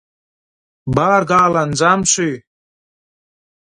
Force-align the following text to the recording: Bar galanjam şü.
Bar 0.95 1.21
galanjam 1.29 2.01
şü. 2.11 2.29